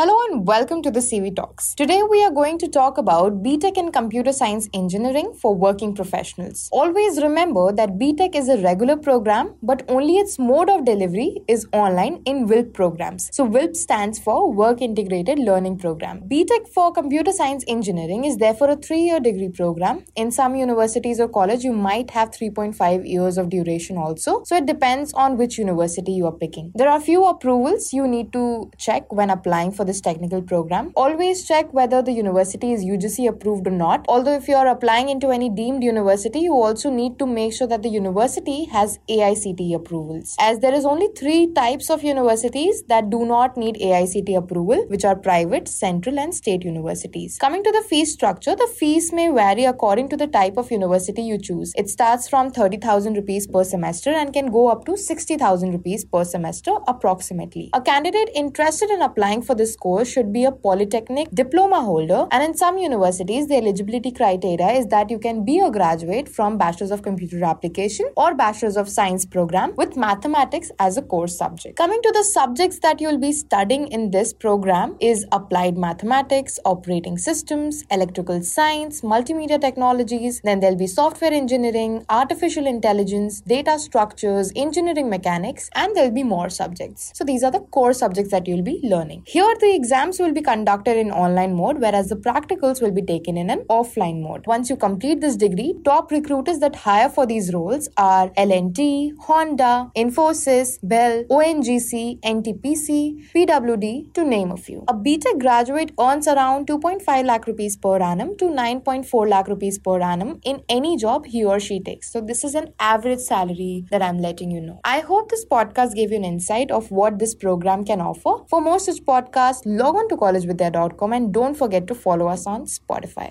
Hello 0.00 0.16
and 0.30 0.46
welcome 0.46 0.80
to 0.80 0.90
the 0.90 1.00
CV 1.00 1.36
Talks. 1.36 1.74
Today 1.74 2.02
we 2.02 2.24
are 2.24 2.30
going 2.30 2.56
to 2.60 2.68
talk 2.68 2.96
about 2.96 3.42
BTech 3.42 3.76
in 3.76 3.92
Computer 3.92 4.32
Science 4.32 4.66
Engineering 4.72 5.34
for 5.34 5.54
working 5.54 5.94
professionals. 5.94 6.70
Always 6.72 7.20
remember 7.20 7.70
that 7.70 7.98
BTech 7.98 8.34
is 8.34 8.48
a 8.48 8.56
regular 8.62 8.96
program, 8.96 9.56
but 9.62 9.84
only 9.88 10.16
its 10.16 10.38
mode 10.38 10.70
of 10.70 10.86
delivery 10.86 11.42
is 11.48 11.66
online 11.74 12.22
in 12.24 12.46
WILP 12.46 12.72
programs. 12.72 13.28
So 13.34 13.44
WILP 13.44 13.76
stands 13.76 14.18
for 14.18 14.50
Work 14.50 14.80
Integrated 14.80 15.38
Learning 15.38 15.76
Program. 15.76 16.22
BTech 16.30 16.68
for 16.68 16.94
Computer 16.94 17.30
Science 17.30 17.62
Engineering 17.68 18.24
is 18.24 18.38
therefore 18.38 18.70
a 18.70 18.76
three-year 18.76 19.20
degree 19.20 19.50
program. 19.50 20.06
In 20.16 20.30
some 20.30 20.56
universities 20.56 21.20
or 21.20 21.28
college, 21.28 21.62
you 21.62 21.74
might 21.74 22.08
have 22.12 22.30
3.5 22.30 23.06
years 23.06 23.36
of 23.36 23.50
duration 23.50 23.98
also. 23.98 24.44
So 24.44 24.56
it 24.56 24.64
depends 24.64 25.12
on 25.12 25.36
which 25.36 25.58
university 25.58 26.12
you 26.12 26.24
are 26.24 26.32
picking. 26.32 26.72
There 26.74 26.88
are 26.88 26.98
few 26.98 27.26
approvals 27.26 27.92
you 27.92 28.08
need 28.08 28.32
to 28.32 28.70
check 28.78 29.12
when 29.12 29.28
applying 29.28 29.72
for 29.72 29.89
this 29.90 30.00
technical 30.08 30.42
program. 30.52 30.92
Always 31.04 31.44
check 31.50 31.72
whether 31.80 32.02
the 32.08 32.12
university 32.12 32.72
is 32.72 32.84
UGC 32.84 33.28
approved 33.28 33.66
or 33.66 33.76
not. 33.82 34.04
Although, 34.08 34.36
if 34.40 34.48
you 34.48 34.56
are 34.62 34.68
applying 34.74 35.08
into 35.14 35.30
any 35.36 35.50
deemed 35.60 35.82
university, 35.82 36.40
you 36.48 36.54
also 36.54 36.90
need 36.90 37.18
to 37.18 37.26
make 37.26 37.52
sure 37.58 37.70
that 37.72 37.82
the 37.82 37.92
university 37.96 38.58
has 38.76 38.98
AICTE 39.08 39.74
approvals. 39.74 40.36
As 40.48 40.60
there 40.60 40.74
is 40.80 40.84
only 40.84 41.08
three 41.20 41.40
types 41.60 41.90
of 41.90 42.04
universities 42.10 42.82
that 42.92 43.10
do 43.14 43.24
not 43.24 43.56
need 43.56 43.80
AICTE 43.90 44.36
approval, 44.42 44.84
which 44.94 45.04
are 45.04 45.16
private, 45.16 45.68
central, 45.68 46.18
and 46.18 46.34
state 46.34 46.64
universities. 46.64 47.38
Coming 47.46 47.64
to 47.64 47.72
the 47.78 47.84
fee 47.88 48.04
structure, 48.04 48.56
the 48.62 48.70
fees 48.78 49.12
may 49.12 49.28
vary 49.40 49.64
according 49.64 50.08
to 50.10 50.16
the 50.16 50.26
type 50.38 50.56
of 50.64 50.70
university 50.70 51.22
you 51.22 51.38
choose. 51.38 51.72
It 51.76 51.90
starts 51.96 52.28
from 52.28 52.50
30,000 52.50 53.14
rupees 53.14 53.46
per 53.46 53.64
semester 53.64 54.10
and 54.10 54.32
can 54.32 54.50
go 54.58 54.68
up 54.68 54.84
to 54.86 54.96
60,000 54.96 55.72
rupees 55.72 56.04
per 56.04 56.24
semester 56.24 56.76
approximately. 56.86 57.70
A 57.72 57.80
candidate 57.80 58.30
interested 58.34 58.90
in 58.90 59.02
applying 59.02 59.42
for 59.42 59.54
this 59.54 59.76
course 59.80 60.08
should 60.08 60.32
be 60.32 60.44
a 60.44 60.52
polytechnic 60.52 61.30
diploma 61.32 61.80
holder. 61.80 62.26
And 62.30 62.42
in 62.42 62.54
some 62.54 62.78
universities 62.78 63.48
the 63.48 63.56
eligibility 63.56 64.12
criteria 64.12 64.70
is 64.80 64.86
that 64.88 65.10
you 65.10 65.18
can 65.18 65.44
be 65.44 65.58
a 65.60 65.70
graduate 65.70 66.28
from 66.28 66.58
bachelor's 66.58 66.90
of 66.90 67.02
computer 67.02 67.44
application 67.44 68.06
or 68.16 68.34
bachelor's 68.34 68.76
of 68.76 68.88
science 68.88 69.24
program 69.24 69.74
with 69.76 69.96
mathematics 69.96 70.70
as 70.78 70.96
a 70.96 71.02
core 71.02 71.28
subject. 71.28 71.76
Coming 71.76 72.00
to 72.02 72.12
the 72.12 72.24
subjects 72.24 72.78
that 72.80 73.00
you'll 73.00 73.18
be 73.18 73.32
studying 73.32 73.88
in 73.88 74.10
this 74.10 74.32
program 74.32 74.96
is 75.00 75.26
applied 75.32 75.76
mathematics 75.76 76.58
operating 76.64 77.18
systems 77.18 77.84
electrical 77.90 78.42
science 78.42 79.00
multimedia 79.00 79.60
technologies. 79.60 80.40
Then 80.44 80.60
there'll 80.60 80.76
be 80.76 80.86
software 80.86 81.32
engineering 81.32 82.04
artificial 82.08 82.66
intelligence 82.66 83.40
data 83.40 83.78
structures 83.78 84.52
engineering 84.54 85.08
mechanics 85.08 85.70
and 85.74 85.96
there'll 85.96 86.10
be 86.10 86.22
more 86.22 86.50
subjects. 86.50 87.12
So 87.14 87.24
these 87.24 87.42
are 87.42 87.50
the 87.50 87.60
core 87.60 87.92
subjects 87.92 88.30
that 88.30 88.46
you'll 88.46 88.62
be 88.62 88.80
learning. 88.82 89.22
Here 89.26 89.54
the 89.60 89.74
exams 89.74 90.18
will 90.18 90.32
be 90.32 90.40
conducted 90.42 90.96
in 90.96 91.10
online 91.10 91.54
mode, 91.54 91.80
whereas 91.80 92.08
the 92.08 92.16
practicals 92.16 92.80
will 92.82 92.90
be 92.90 93.02
taken 93.02 93.36
in 93.36 93.50
an 93.50 93.60
offline 93.70 94.22
mode. 94.22 94.46
Once 94.46 94.70
you 94.70 94.76
complete 94.76 95.20
this 95.20 95.36
degree, 95.36 95.74
top 95.84 96.10
recruiters 96.10 96.58
that 96.60 96.76
hire 96.76 97.08
for 97.08 97.26
these 97.26 97.52
roles 97.52 97.88
are 97.96 98.32
L&T, 98.36 99.12
Honda, 99.20 99.90
Infosys, 99.96 100.78
Bell, 100.82 101.24
ONGC, 101.24 102.20
NTPC, 102.20 103.30
PWD, 103.34 104.14
to 104.14 104.24
name 104.24 104.50
a 104.50 104.56
few. 104.56 104.84
A 104.88 104.94
BTech 104.94 105.38
graduate 105.38 105.92
earns 106.00 106.26
around 106.26 106.66
2.5 106.66 107.24
lakh 107.24 107.46
rupees 107.46 107.76
per 107.76 107.98
annum 107.98 108.36
to 108.38 108.46
9.4 108.46 109.28
lakh 109.28 109.48
rupees 109.48 109.78
per 109.78 110.00
annum 110.00 110.40
in 110.44 110.62
any 110.68 110.96
job 110.96 111.26
he 111.26 111.44
or 111.44 111.60
she 111.60 111.80
takes. 111.80 112.10
So 112.10 112.20
this 112.20 112.44
is 112.44 112.54
an 112.54 112.72
average 112.78 113.20
salary 113.20 113.84
that 113.90 114.00
I'm 114.00 114.18
letting 114.18 114.50
you 114.50 114.60
know. 114.60 114.80
I 114.84 115.00
hope 115.00 115.28
this 115.28 115.44
podcast 115.44 115.94
gave 115.94 116.10
you 116.10 116.16
an 116.16 116.24
insight 116.24 116.70
of 116.70 116.90
what 116.90 117.18
this 117.18 117.34
program 117.34 117.84
can 117.84 118.00
offer. 118.00 118.44
For 118.48 118.60
more 118.60 118.78
such 118.78 119.02
podcasts, 119.04 119.49
log 119.64 119.94
on 119.94 120.08
to 120.08 120.16
collegevidya.com 120.16 121.12
and 121.12 121.32
don't 121.32 121.54
forget 121.54 121.86
to 121.86 121.94
follow 121.94 122.28
us 122.28 122.46
on 122.46 122.66
Spotify. 122.66 123.30